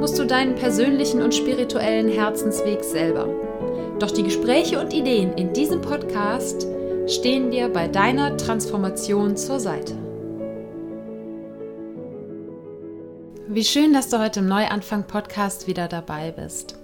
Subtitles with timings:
[0.00, 3.28] musst du deinen persönlichen und spirituellen Herzensweg selber.
[3.98, 6.66] Doch die Gespräche und Ideen in diesem Podcast
[7.06, 9.92] stehen dir bei deiner Transformation zur Seite.
[13.46, 16.76] Wie schön, dass du heute im Neuanfang-Podcast wieder dabei bist.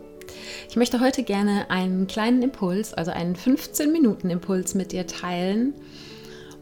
[0.69, 5.73] Ich möchte heute gerne einen kleinen Impuls, also einen 15-Minuten-Impuls mit dir teilen,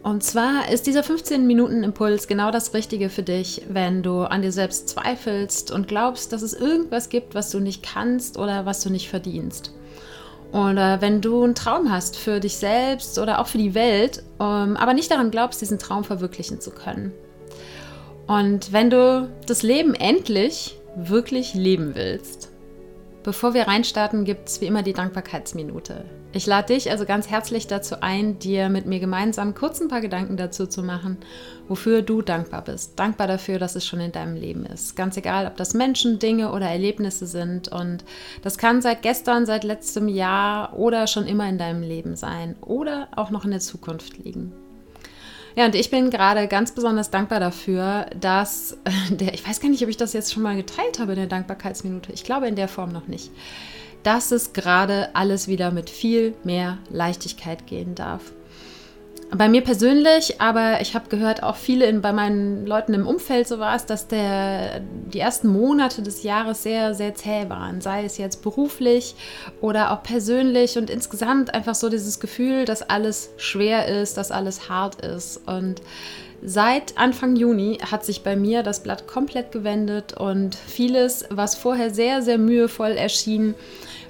[0.04, 4.91] und zwar ist dieser 15-Minuten-Impuls genau das Richtige für dich, wenn du an dir selbst
[4.91, 9.08] zweifelst und glaubst, dass es irgendwas gibt, was du nicht kannst oder was du nicht
[9.08, 9.72] verdienst.
[10.52, 14.77] Oder wenn du einen Traum hast für dich selbst oder auch für die Welt, ähm,
[14.77, 17.10] aber nicht daran glaubst, diesen Traum verwirklichen zu können.
[18.27, 22.50] Und wenn du das Leben endlich wirklich leben willst.
[23.25, 26.05] Bevor wir reinstarten, gibt es wie immer die Dankbarkeitsminute.
[26.34, 30.03] Ich lade dich also ganz herzlich dazu ein, dir mit mir gemeinsam kurz ein paar
[30.03, 31.16] Gedanken dazu zu machen,
[31.66, 32.98] wofür du dankbar bist.
[32.98, 34.94] Dankbar dafür, dass es schon in deinem Leben ist.
[34.94, 37.69] Ganz egal, ob das Menschen, Dinge oder Erlebnisse sind.
[37.69, 38.05] Und
[38.42, 43.09] das kann seit gestern, seit letztem Jahr oder schon immer in deinem Leben sein oder
[43.16, 44.53] auch noch in der Zukunft liegen.
[45.56, 48.77] Ja, und ich bin gerade ganz besonders dankbar dafür, dass
[49.10, 51.28] der, ich weiß gar nicht, ob ich das jetzt schon mal geteilt habe in der
[51.28, 52.12] Dankbarkeitsminute.
[52.12, 53.30] Ich glaube in der Form noch nicht
[54.05, 58.22] dass es gerade alles wieder mit viel mehr Leichtigkeit gehen darf.
[59.30, 63.48] Bei mir persönlich, aber ich habe gehört, auch viele in, bei meinen Leuten im Umfeld
[63.48, 64.81] so war es, dass der,
[65.12, 67.81] die ersten Monate des Jahres sehr, sehr zäh waren.
[67.81, 69.16] Sei es jetzt beruflich
[69.60, 74.69] oder auch persönlich und insgesamt einfach so dieses Gefühl, dass alles schwer ist, dass alles
[74.69, 75.41] hart ist.
[75.47, 75.81] Und
[76.47, 81.88] Seit Anfang Juni hat sich bei mir das Blatt komplett gewendet und vieles, was vorher
[81.88, 83.54] sehr, sehr mühevoll erschien,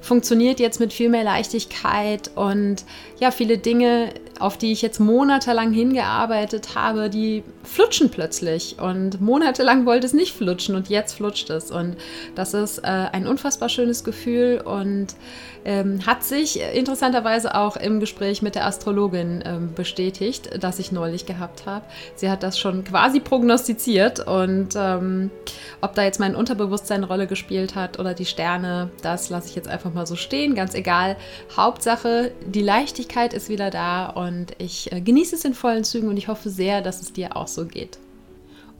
[0.04, 2.84] funktioniert jetzt mit viel mehr Leichtigkeit und
[3.18, 9.86] ja, viele Dinge, auf die ich jetzt monatelang hingearbeitet habe, die flutschen plötzlich und monatelang
[9.86, 11.96] wollte es nicht flutschen und jetzt flutscht es und
[12.34, 15.14] das ist äh, ein unfassbar schönes Gefühl und
[15.64, 21.24] ähm, hat sich interessanterweise auch im Gespräch mit der Astrologin ähm, bestätigt, das ich neulich
[21.24, 21.84] gehabt habe.
[22.16, 25.30] Sie hat das schon quasi prognostiziert und ähm,
[25.80, 29.54] ob da jetzt mein Unterbewusstsein eine Rolle gespielt hat oder die Sterne, das lasse ich
[29.54, 31.16] jetzt einfach mal so stehen, ganz egal.
[31.56, 36.16] Hauptsache, die Leichtigkeit ist wieder da und ich äh, genieße es in vollen Zügen und
[36.16, 37.98] ich hoffe sehr, dass es dir auch so geht.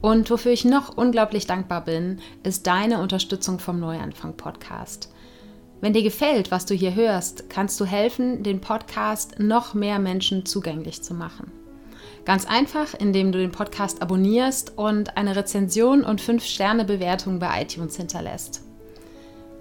[0.01, 5.09] Und wofür ich noch unglaublich dankbar bin, ist deine Unterstützung vom Neuanfang Podcast.
[5.81, 10.45] Wenn dir gefällt, was du hier hörst, kannst du helfen, den Podcast noch mehr Menschen
[10.45, 11.51] zugänglich zu machen.
[12.25, 18.64] Ganz einfach, indem du den Podcast abonnierst und eine Rezension und 5-Sterne-Bewertung bei iTunes hinterlässt.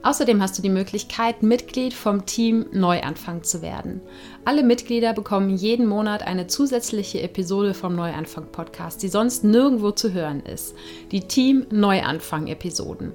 [0.05, 4.03] Außerdem hast du die Möglichkeit, Mitglied vom Team Neuanfang zu werden.
[4.45, 10.13] Alle Mitglieder bekommen jeden Monat eine zusätzliche Episode vom Neuanfang Podcast, die sonst nirgendwo zu
[10.13, 10.75] hören ist.
[11.11, 13.13] Die Team Neuanfang Episoden.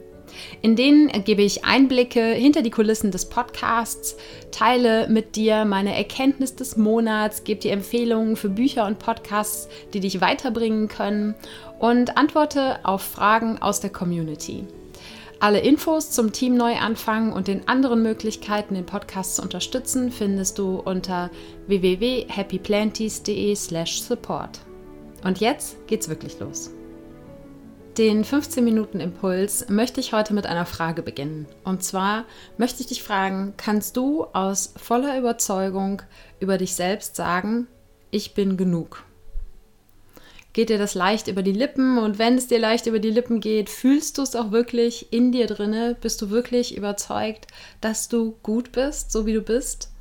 [0.64, 4.18] In denen gebe ich Einblicke hinter die Kulissen des Podcasts,
[4.52, 10.00] teile mit dir meine Erkenntnis des Monats, gebe dir Empfehlungen für Bücher und Podcasts, die
[10.00, 11.36] dich weiterbringen können
[11.78, 14.66] und antworte auf Fragen aus der Community.
[15.42, 20.82] Alle Infos zum Team Neuanfang und den anderen Möglichkeiten, den Podcast zu unterstützen, findest du
[20.82, 21.32] unter
[21.68, 24.60] www.happyplanties.de/support.
[25.24, 26.72] Und jetzt geht's wirklich los.
[27.98, 31.46] Den 15 Minuten Impuls möchte ich heute mit einer Frage beginnen.
[31.64, 32.26] Und zwar
[32.58, 36.02] möchte ich dich fragen, kannst du aus voller Überzeugung
[36.42, 37.68] über dich selbst sagen,
[38.12, 39.06] ich bin genug?
[40.54, 43.40] Geht dir das leicht über die Lippen und wenn es dir leicht über die Lippen
[43.40, 45.96] geht, fühlst du es auch wirklich in dir drinne?
[46.00, 47.48] Bist du wirklich überzeugt,
[47.82, 49.92] dass du gut bist, so wie du bist?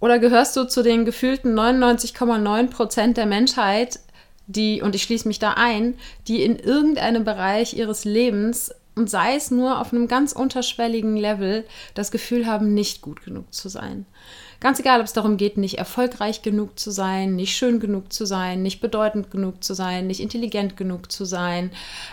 [0.00, 4.00] Oder gehörst du zu den gefühlten 99,9 Prozent der Menschheit,
[4.46, 9.36] die, und ich schließe mich da ein, die in irgendeinem Bereich ihres Lebens und sei
[9.36, 11.64] es nur auf einem ganz unterschwelligen Level
[11.94, 14.06] das Gefühl haben, nicht gut genug zu sein.
[14.60, 18.26] Ganz egal, ob es darum geht, nicht erfolgreich genug zu sein, nicht schön genug zu
[18.26, 21.70] sein, nicht bedeutend genug zu sein, nicht intelligent genug zu sein.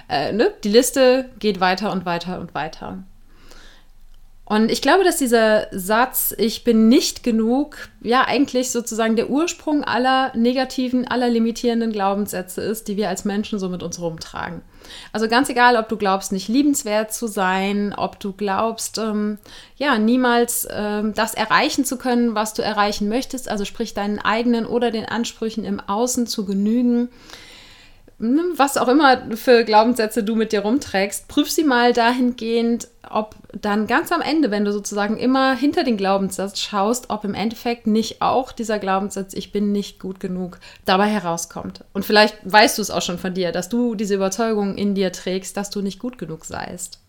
[0.10, 0.54] Äh, ne?
[0.64, 3.04] Die Liste geht weiter und weiter und weiter.
[4.48, 9.84] Und ich glaube, dass dieser Satz, ich bin nicht genug, ja eigentlich sozusagen der Ursprung
[9.84, 14.62] aller negativen, aller limitierenden Glaubenssätze ist, die wir als Menschen so mit uns rumtragen.
[15.12, 19.38] Also ganz egal, ob du glaubst, nicht liebenswert zu sein, ob du glaubst, ähm,
[19.78, 24.66] ja, niemals ähm, das erreichen zu können, was du erreichen möchtest, also sprich deinen eigenen
[24.66, 27.10] oder den Ansprüchen im Außen zu genügen
[28.18, 33.88] was auch immer für Glaubenssätze du mit dir rumträgst, prüf sie mal dahingehend, ob dann
[33.88, 38.22] ganz am Ende, wenn du sozusagen immer hinter den Glaubenssatz schaust, ob im Endeffekt nicht
[38.22, 41.84] auch dieser Glaubenssatz, ich bin nicht gut genug, dabei herauskommt.
[41.94, 45.12] Und vielleicht weißt du es auch schon von dir, dass du diese Überzeugung in dir
[45.12, 47.00] trägst, dass du nicht gut genug seist.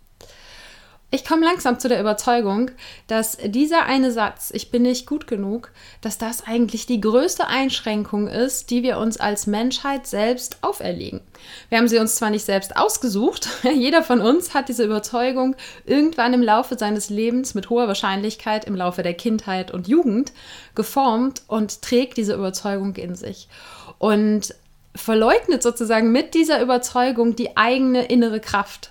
[1.17, 2.71] Ich komme langsam zu der Überzeugung,
[3.07, 5.71] dass dieser eine Satz, ich bin nicht gut genug,
[6.03, 11.23] dass das eigentlich die größte Einschränkung ist, die wir uns als Menschheit selbst auferlegen.
[11.71, 16.35] Wir haben sie uns zwar nicht selbst ausgesucht, jeder von uns hat diese Überzeugung irgendwann
[16.35, 20.33] im Laufe seines Lebens mit hoher Wahrscheinlichkeit im Laufe der Kindheit und Jugend
[20.75, 23.49] geformt und trägt diese Überzeugung in sich.
[23.97, 24.55] Und
[24.95, 28.91] verleugnet sozusagen mit dieser Überzeugung die eigene innere Kraft.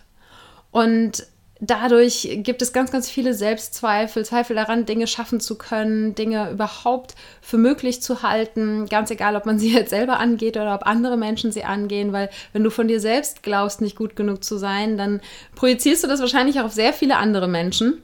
[0.72, 1.24] Und
[1.60, 7.16] dadurch gibt es ganz, ganz viele Selbstzweifel, Zweifel daran, Dinge schaffen zu können, Dinge überhaupt
[7.42, 11.18] für möglich zu halten, ganz egal, ob man sie jetzt selber angeht oder ob andere
[11.18, 14.98] Menschen sie angehen, weil wenn du von dir selbst glaubst, nicht gut genug zu sein,
[14.98, 15.22] dann
[15.56, 18.02] projizierst du das wahrscheinlich auch auf sehr viele andere Menschen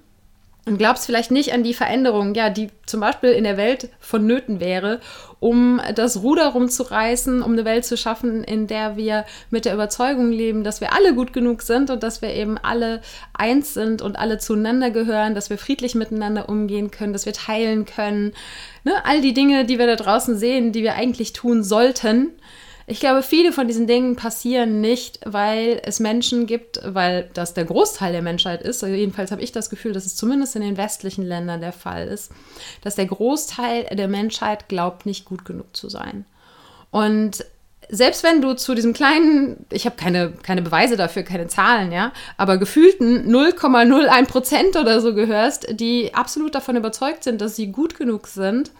[0.65, 4.59] und glaubst vielleicht nicht an die Veränderung, ja, die zum Beispiel in der Welt vonnöten
[4.59, 4.99] wäre,
[5.39, 10.31] um das Ruder rumzureißen, um eine Welt zu schaffen, in der wir mit der Überzeugung
[10.31, 13.01] leben, dass wir alle gut genug sind und dass wir eben alle
[13.33, 17.85] eins sind und alle zueinander gehören, dass wir friedlich miteinander umgehen können, dass wir teilen
[17.85, 18.33] können.
[18.83, 18.93] Ne?
[19.03, 22.33] All die Dinge, die wir da draußen sehen, die wir eigentlich tun sollten,
[22.91, 27.63] ich glaube, viele von diesen Dingen passieren nicht, weil es Menschen gibt, weil das der
[27.63, 28.83] Großteil der Menschheit ist.
[28.83, 32.09] Also jedenfalls habe ich das Gefühl, dass es zumindest in den westlichen Ländern der Fall
[32.09, 32.33] ist,
[32.81, 36.25] dass der Großteil der Menschheit glaubt, nicht gut genug zu sein.
[36.91, 37.45] Und
[37.87, 42.11] selbst wenn du zu diesem kleinen, ich habe keine, keine Beweise dafür, keine Zahlen, ja,
[42.35, 47.97] aber gefühlten 0,01 Prozent oder so gehörst, die absolut davon überzeugt sind, dass sie gut
[47.97, 48.71] genug sind,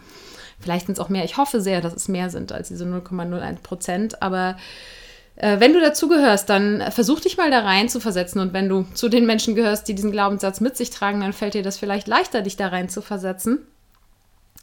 [0.62, 1.24] Vielleicht sind es auch mehr.
[1.24, 4.22] Ich hoffe sehr, dass es mehr sind als diese 0,01 Prozent.
[4.22, 4.56] Aber
[5.36, 8.38] äh, wenn du dazugehörst, dann versuch dich mal da rein zu versetzen.
[8.38, 11.54] Und wenn du zu den Menschen gehörst, die diesen Glaubenssatz mit sich tragen, dann fällt
[11.54, 13.66] dir das vielleicht leichter, dich da rein zu versetzen.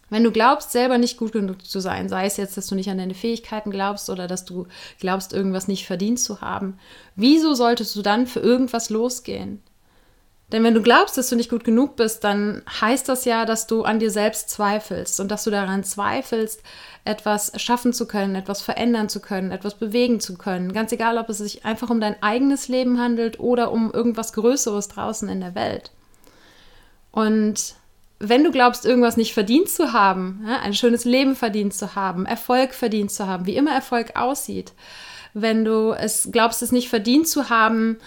[0.09, 2.89] Wenn du glaubst, selber nicht gut genug zu sein, sei es jetzt, dass du nicht
[2.89, 4.65] an deine Fähigkeiten glaubst oder dass du
[4.99, 6.79] glaubst, irgendwas nicht verdient zu haben,
[7.15, 9.61] wieso solltest du dann für irgendwas losgehen?
[10.51, 13.67] Denn wenn du glaubst, dass du nicht gut genug bist, dann heißt das ja, dass
[13.67, 16.63] du an dir selbst zweifelst und dass du daran zweifelst,
[17.05, 20.73] etwas schaffen zu können, etwas verändern zu können, etwas bewegen zu können.
[20.73, 24.87] Ganz egal, ob es sich einfach um dein eigenes Leben handelt oder um irgendwas Größeres
[24.87, 25.91] draußen in der Welt.
[27.11, 27.75] Und
[28.19, 32.73] wenn du glaubst, irgendwas nicht verdient zu haben, ein schönes Leben verdient zu haben, Erfolg
[32.73, 34.73] verdient zu haben, wie immer Erfolg aussieht,
[35.33, 37.97] wenn du es glaubst, es nicht verdient zu haben,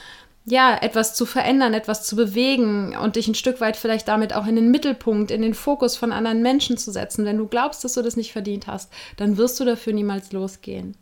[0.45, 4.47] ja, etwas zu verändern, etwas zu bewegen und dich ein Stück weit vielleicht damit auch
[4.47, 7.25] in den Mittelpunkt, in den Fokus von anderen Menschen zu setzen.
[7.25, 10.97] Wenn du glaubst, dass du das nicht verdient hast, dann wirst du dafür niemals losgehen.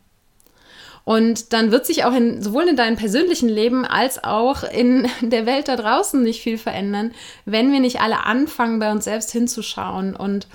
[1.03, 5.47] Und dann wird sich auch in, sowohl in deinem persönlichen Leben als auch in der
[5.47, 7.11] Welt da draußen nicht viel verändern,
[7.45, 10.47] wenn wir nicht alle anfangen, bei uns selbst hinzuschauen und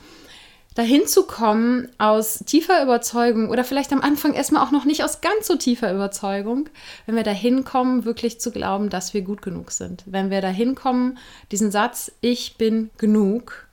[0.76, 5.22] dahin zu kommen aus tiefer Überzeugung oder vielleicht am Anfang erstmal auch noch nicht aus
[5.22, 6.68] ganz so tiefer Überzeugung,
[7.06, 10.04] wenn wir dahin kommen, wirklich zu glauben, dass wir gut genug sind.
[10.06, 11.18] Wenn wir dahin kommen,
[11.50, 13.66] diesen Satz, ich bin genug,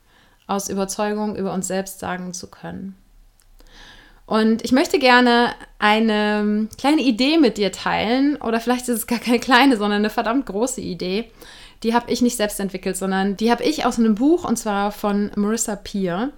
[0.48, 2.96] aus Überzeugung über uns selbst sagen zu können.
[4.26, 9.20] Und ich möchte gerne eine kleine Idee mit dir teilen, oder vielleicht ist es gar
[9.20, 11.30] keine kleine, sondern eine verdammt große Idee.
[11.84, 14.94] Die habe ich nicht selbst entwickelt, sondern die habe ich aus einem Buch und zwar
[14.94, 16.32] von Marissa Peer.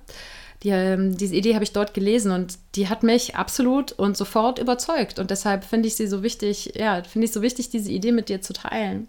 [0.64, 4.60] Die, ähm, diese Idee habe ich dort gelesen und die hat mich absolut und sofort
[4.60, 5.20] überzeugt.
[5.20, 8.30] Und deshalb finde ich sie so wichtig, ja, finde ich so wichtig, diese Idee mit
[8.30, 9.08] dir zu teilen.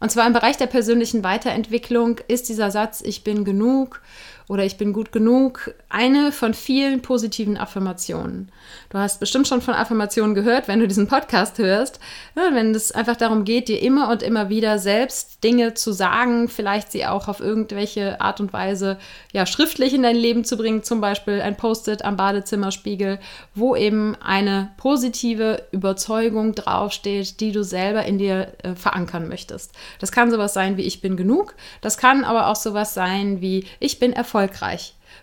[0.00, 4.02] Und zwar im Bereich der persönlichen Weiterentwicklung ist dieser Satz, ich bin genug
[4.48, 8.50] oder ich bin gut genug eine von vielen positiven Affirmationen.
[8.90, 12.00] Du hast bestimmt schon von Affirmationen gehört, wenn du diesen Podcast hörst,
[12.34, 16.92] wenn es einfach darum geht, dir immer und immer wieder selbst Dinge zu sagen, vielleicht
[16.92, 18.98] sie auch auf irgendwelche Art und Weise
[19.32, 23.18] ja schriftlich in dein Leben zu bringen, zum Beispiel ein Post-it am Badezimmerspiegel,
[23.54, 29.72] wo eben eine positive Überzeugung draufsteht, die du selber in dir äh, verankern möchtest.
[30.00, 33.66] Das kann sowas sein wie ich bin genug, das kann aber auch sowas sein wie
[33.78, 34.31] ich bin erfolgreich.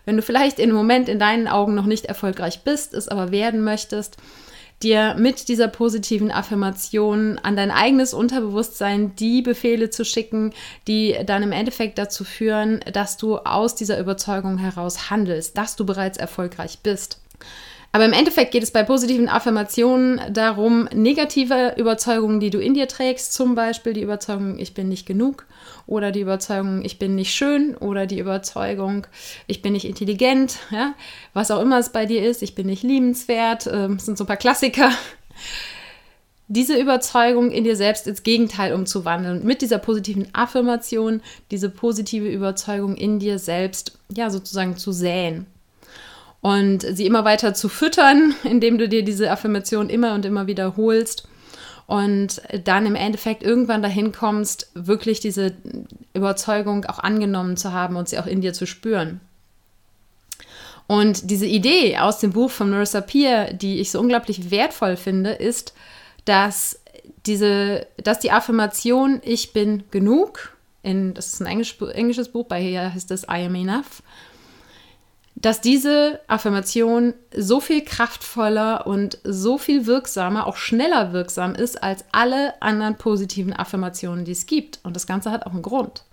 [0.04, 3.62] Wenn du vielleicht im Moment in deinen Augen noch nicht erfolgreich bist, es aber werden
[3.62, 4.16] möchtest,
[4.82, 10.52] dir mit dieser positiven Affirmation an dein eigenes Unterbewusstsein die Befehle zu schicken,
[10.86, 15.84] die dann im Endeffekt dazu führen, dass du aus dieser Überzeugung heraus handelst, dass du
[15.84, 17.20] bereits erfolgreich bist.
[17.92, 22.86] Aber im Endeffekt geht es bei positiven Affirmationen darum, negative Überzeugungen, die du in dir
[22.86, 25.44] trägst, zum Beispiel die Überzeugung, ich bin nicht genug
[25.88, 29.08] oder die Überzeugung, ich bin nicht schön oder die Überzeugung,
[29.48, 30.94] ich bin nicht intelligent, ja,
[31.34, 34.28] was auch immer es bei dir ist, ich bin nicht liebenswert, äh, sind so ein
[34.28, 34.90] paar Klassiker.
[36.46, 42.96] Diese Überzeugung in dir selbst ins Gegenteil umzuwandeln, mit dieser positiven Affirmation, diese positive Überzeugung
[42.96, 45.46] in dir selbst, ja, sozusagen zu säen
[46.40, 51.28] und sie immer weiter zu füttern, indem du dir diese Affirmation immer und immer wiederholst
[51.86, 55.54] und dann im Endeffekt irgendwann dahin kommst, wirklich diese
[56.14, 59.20] Überzeugung auch angenommen zu haben und sie auch in dir zu spüren.
[60.86, 65.30] Und diese Idee aus dem Buch von Marissa Peer, die ich so unglaublich wertvoll finde,
[65.30, 65.74] ist,
[66.24, 66.80] dass
[67.26, 72.60] diese, dass die Affirmation Ich bin genug, in, das ist ein Englisch, englisches Buch, bei
[72.60, 74.02] hier heißt es I am enough,
[75.40, 82.04] dass diese Affirmation so viel kraftvoller und so viel wirksamer, auch schneller wirksam ist als
[82.12, 84.80] alle anderen positiven Affirmationen, die es gibt.
[84.82, 86.04] Und das Ganze hat auch einen Grund.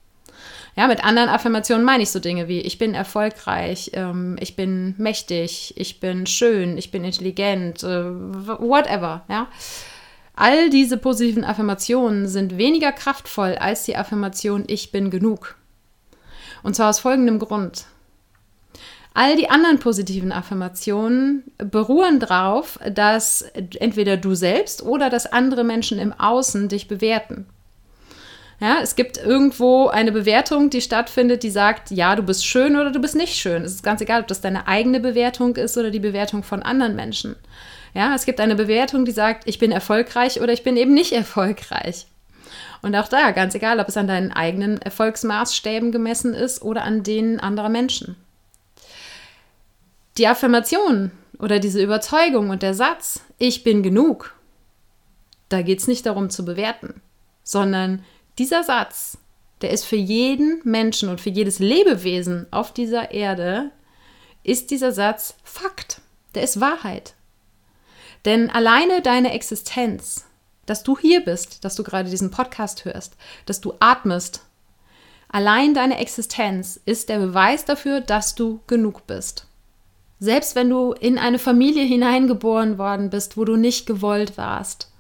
[0.78, 4.94] Ja, mit anderen Affirmationen meine ich so Dinge wie ich bin erfolgreich, ähm, ich bin
[4.98, 9.26] mächtig, ich bin schön, ich bin intelligent, äh, whatever.
[9.28, 9.48] Ja.
[10.36, 15.56] All diese positiven Affirmationen sind weniger kraftvoll als die Affirmation ich bin genug.
[16.62, 17.86] Und zwar aus folgendem Grund.
[19.20, 23.42] All die anderen positiven Affirmationen beruhen darauf, dass
[23.80, 27.48] entweder du selbst oder dass andere Menschen im Außen dich bewerten.
[28.60, 32.92] Ja, es gibt irgendwo eine Bewertung, die stattfindet, die sagt, ja, du bist schön oder
[32.92, 33.64] du bist nicht schön.
[33.64, 36.96] Es ist ganz egal, ob das deine eigene Bewertung ist oder die Bewertung von anderen
[36.96, 37.36] Menschen.
[37.96, 41.14] Ja, es gibt eine Bewertung, die sagt, ich bin erfolgreich oder ich bin eben nicht
[41.14, 42.06] erfolgreich.
[42.84, 47.02] Und auch da, ganz egal, ob es an deinen eigenen Erfolgsmaßstäben gemessen ist oder an
[47.02, 48.16] denen anderer Menschen.
[50.18, 54.36] Die Affirmation oder diese Überzeugung und der Satz, ich bin genug,
[55.50, 57.02] da geht es nicht darum zu bewerten,
[57.44, 58.04] sondern
[58.40, 59.20] dieser Satz,
[59.62, 63.72] der ist für jeden Menschen und für jedes Lebewesen auf dieser Erde,
[64.44, 66.02] ist dieser Satz Fakt,
[66.34, 67.14] der ist Wahrheit.
[68.26, 70.26] Denn alleine deine Existenz,
[70.66, 74.42] dass du hier bist, dass du gerade diesen Podcast hörst, dass du atmest,
[75.30, 79.47] allein deine Existenz ist der Beweis dafür, dass du genug bist.
[80.20, 84.92] Selbst wenn du in eine Familie hineingeboren worden bist, wo du nicht gewollt warst,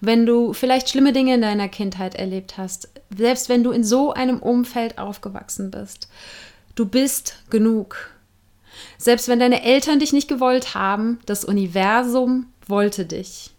[0.00, 4.12] wenn du vielleicht schlimme Dinge in deiner Kindheit erlebt hast, selbst wenn du in so
[4.12, 6.08] einem Umfeld aufgewachsen bist,
[6.74, 8.10] du bist genug.
[8.98, 13.50] Selbst wenn deine Eltern dich nicht gewollt haben, das Universum wollte dich.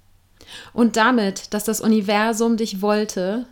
[0.74, 3.46] Und damit, dass das Universum dich wollte,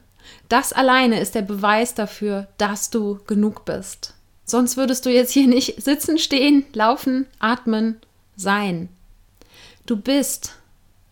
[0.49, 4.15] das alleine ist der Beweis dafür, dass du genug bist.
[4.51, 8.01] Sonst würdest du jetzt hier nicht sitzen, stehen, laufen, atmen,
[8.35, 8.89] sein.
[9.85, 10.57] Du bist.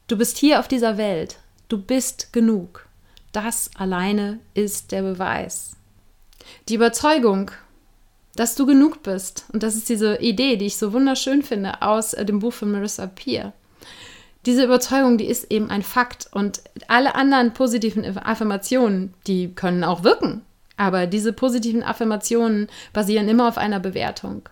[0.07, 1.37] Du bist hier auf dieser Welt.
[1.69, 2.85] Du bist genug.
[3.31, 5.77] Das alleine ist der Beweis.
[6.67, 7.51] Die Überzeugung,
[8.35, 12.13] dass du genug bist, und das ist diese Idee, die ich so wunderschön finde aus
[12.13, 13.53] äh, dem Buch von Marissa Peer.
[14.45, 20.03] Diese Überzeugung, die ist eben ein Fakt und alle anderen positiven Affirmationen, die können auch
[20.03, 20.41] wirken.
[20.79, 24.47] Aber diese positiven Affirmationen basieren immer auf einer Bewertung.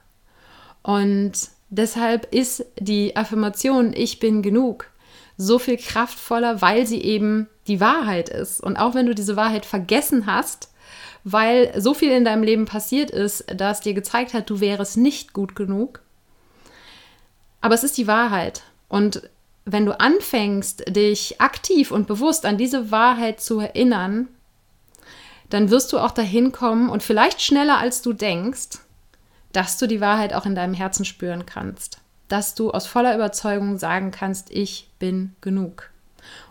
[0.84, 1.32] Und
[1.70, 4.92] deshalb ist die Affirmation Ich bin genug
[5.38, 8.62] so viel kraftvoller, weil sie eben die Wahrheit ist.
[8.62, 10.74] Und auch wenn du diese Wahrheit vergessen hast,
[11.24, 15.32] weil so viel in deinem Leben passiert ist, dass dir gezeigt hat, du wärst nicht
[15.32, 16.02] gut genug.
[17.62, 18.64] Aber es ist die Wahrheit.
[18.90, 19.30] Und
[19.64, 24.28] wenn du anfängst, dich aktiv und bewusst an diese Wahrheit zu erinnern,
[25.50, 28.80] dann wirst du auch dahin kommen und vielleicht schneller als du denkst,
[29.54, 32.00] dass du die Wahrheit auch in deinem Herzen spüren kannst.
[32.28, 35.90] Dass du aus voller Überzeugung sagen kannst, ich bin genug.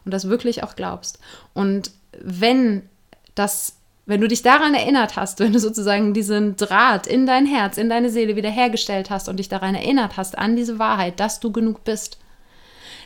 [0.04, 1.18] Und das wirklich auch glaubst.
[1.52, 2.88] Und wenn
[3.34, 3.76] das
[4.08, 7.90] wenn du dich daran erinnert hast, wenn du sozusagen diesen Draht in dein Herz, in
[7.90, 11.84] deine Seele wiederhergestellt hast und dich daran erinnert hast, an diese Wahrheit, dass du genug
[11.84, 12.18] bist,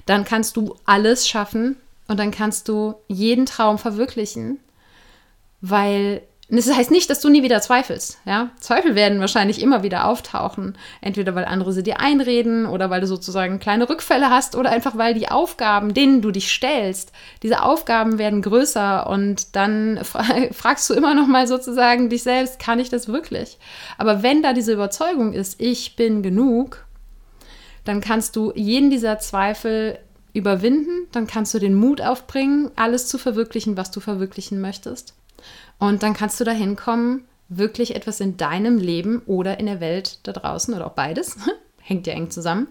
[0.07, 4.59] dann kannst du alles schaffen und dann kannst du jeden Traum verwirklichen,
[5.61, 8.19] weil das heißt nicht, dass du nie wieder zweifelst.
[8.25, 8.51] Ja?
[8.59, 10.77] Zweifel werden wahrscheinlich immer wieder auftauchen.
[11.01, 14.99] Entweder weil andere sie dir einreden oder weil du sozusagen kleine Rückfälle hast oder einfach
[14.99, 17.13] weil die Aufgaben, denen du dich stellst,
[17.45, 20.01] diese Aufgaben werden größer und dann
[20.53, 23.59] fragst du immer noch mal sozusagen dich selbst, kann ich das wirklich?
[23.97, 26.85] Aber wenn da diese Überzeugung ist, ich bin genug,
[27.85, 29.99] dann kannst du jeden dieser Zweifel
[30.33, 35.15] überwinden, dann kannst du den Mut aufbringen, alles zu verwirklichen, was du verwirklichen möchtest.
[35.81, 40.21] Und dann kannst du dahin kommen, wirklich etwas in deinem Leben oder in der Welt
[40.23, 41.37] da draußen oder auch beides,
[41.81, 42.69] hängt ja eng zusammen,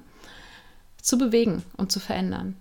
[1.01, 2.56] zu bewegen und zu verändern.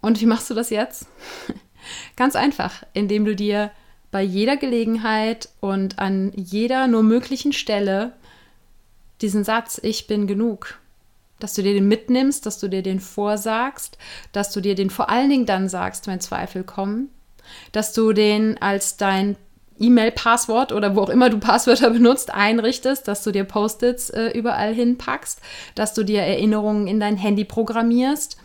[0.00, 1.06] Und wie machst du das jetzt?
[2.16, 3.72] Ganz einfach, indem du dir
[4.12, 8.12] bei jeder Gelegenheit und an jeder nur möglichen Stelle
[9.20, 10.78] diesen Satz, ich bin genug,
[11.40, 13.98] dass du dir den mitnimmst, dass du dir den vorsagst,
[14.30, 17.10] dass du dir den vor allen Dingen dann sagst, wenn Zweifel kommen,
[17.72, 19.36] dass du den als dein
[19.78, 24.74] E-Mail-Passwort oder wo auch immer du Passwörter benutzt, einrichtest, dass du dir Post-its äh, überall
[24.74, 25.40] hinpackst,
[25.74, 28.38] dass du dir Erinnerungen in dein Handy programmierst,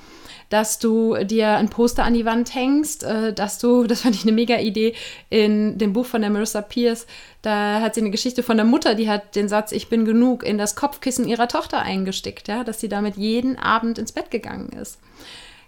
[0.49, 4.23] dass du dir ein Poster an die Wand hängst, äh, dass du, das fand ich
[4.23, 4.93] eine mega Idee,
[5.29, 7.07] in dem Buch von der Marissa Pierce,
[7.41, 10.43] da hat sie eine Geschichte von der Mutter, die hat den Satz, ich bin genug,
[10.43, 14.69] in das Kopfkissen ihrer Tochter eingestickt, ja, dass sie damit jeden Abend ins Bett gegangen
[14.69, 14.99] ist.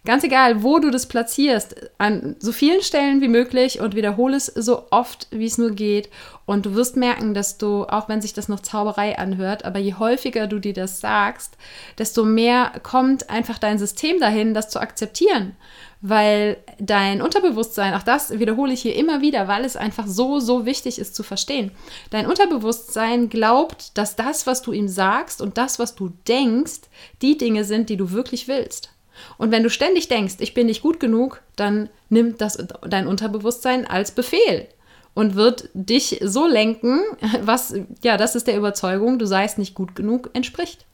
[0.05, 4.47] Ganz egal, wo du das platzierst, an so vielen Stellen wie möglich und wiederhole es
[4.47, 6.09] so oft, wie es nur geht.
[6.45, 9.93] Und du wirst merken, dass du, auch wenn sich das noch Zauberei anhört, aber je
[9.93, 11.55] häufiger du dir das sagst,
[11.97, 15.55] desto mehr kommt einfach dein System dahin, das zu akzeptieren.
[16.01, 20.65] Weil dein Unterbewusstsein, auch das wiederhole ich hier immer wieder, weil es einfach so, so
[20.65, 21.71] wichtig ist zu verstehen.
[22.09, 26.81] Dein Unterbewusstsein glaubt, dass das, was du ihm sagst und das, was du denkst,
[27.21, 28.92] die Dinge sind, die du wirklich willst.
[29.37, 33.85] Und wenn du ständig denkst, ich bin nicht gut genug, dann nimmt das dein Unterbewusstsein
[33.87, 34.67] als Befehl
[35.13, 37.01] und wird dich so lenken,
[37.41, 40.85] was, ja, das ist der Überzeugung, du seist nicht gut genug, entspricht.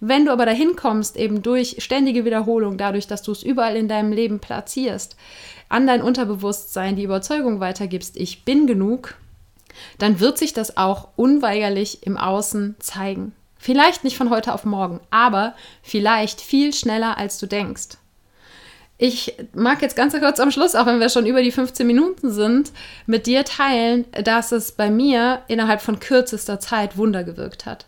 [0.00, 3.86] Wenn du aber dahin kommst, eben durch ständige Wiederholung, dadurch, dass du es überall in
[3.86, 5.16] deinem Leben platzierst,
[5.68, 9.14] an dein Unterbewusstsein die Überzeugung weitergibst, ich bin genug,
[9.98, 13.32] dann wird sich das auch unweigerlich im Außen zeigen.
[13.62, 15.54] Vielleicht nicht von heute auf morgen, aber
[15.84, 17.90] vielleicht viel schneller, als du denkst.
[18.98, 22.32] Ich mag jetzt ganz kurz am Schluss, auch wenn wir schon über die 15 Minuten
[22.32, 22.72] sind,
[23.06, 27.86] mit dir teilen, dass es bei mir innerhalb von kürzester Zeit Wunder gewirkt hat.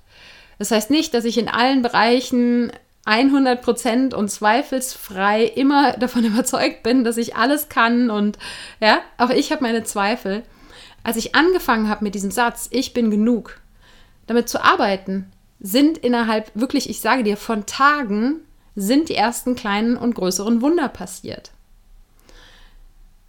[0.61, 2.71] Das heißt nicht, dass ich in allen Bereichen
[3.05, 8.39] 100% und zweifelsfrei immer davon überzeugt bin, dass ich alles kann und
[8.79, 10.45] ja, auch ich habe meine Zweifel.
[11.03, 13.61] Als ich angefangen habe mit diesem Satz, ich bin genug,
[14.29, 15.33] damit zu arbeiten,
[15.65, 18.41] sind innerhalb wirklich, ich sage dir, von Tagen
[18.77, 21.53] sind die ersten kleinen und größeren Wunder passiert.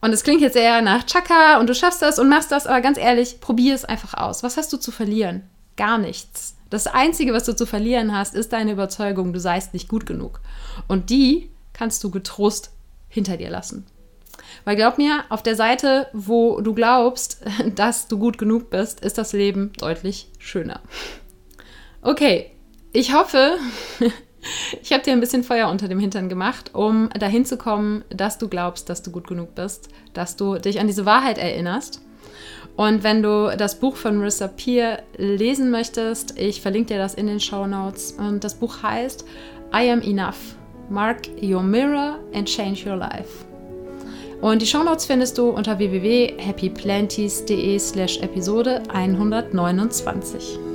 [0.02, 2.82] Und es klingt jetzt eher nach Chaka und du schaffst das und machst das, aber
[2.82, 4.43] ganz ehrlich, probier es einfach aus.
[4.43, 5.43] Was hast du zu verlieren?
[5.78, 6.58] Gar nichts.
[6.69, 10.41] Das Einzige, was du zu verlieren hast, ist deine Überzeugung, du seist nicht gut genug.
[10.89, 12.71] Und die kannst du getrost
[13.08, 13.88] hinter dir lassen.
[14.65, 17.39] Weil glaub mir, auf der Seite, wo du glaubst,
[17.76, 20.82] dass du gut genug bist, ist das Leben deutlich schöner.
[22.06, 22.52] Okay,
[22.94, 23.58] ich hoffe,
[24.84, 28.38] ich habe dir ein bisschen Feuer unter dem Hintern gemacht, um dahin zu kommen, dass
[28.38, 32.04] du glaubst, dass du gut genug bist, dass du dich an diese Wahrheit erinnerst.
[32.76, 37.26] Und wenn du das Buch von Marissa Peer lesen möchtest, ich verlinke dir das in
[37.26, 38.12] den Show Notes.
[38.12, 39.26] Und das Buch heißt
[39.74, 40.58] I Am Enough.
[40.91, 43.46] Mark Your Mirror and Change Your Life.
[44.41, 50.75] Und die Show Notes findest du unter www.happyplanties.de slash Episode 129.